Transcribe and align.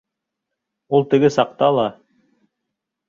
Ул 0.99 1.05
теге 1.13 1.31
саҡта 1.37 1.69
ла... 1.81 1.87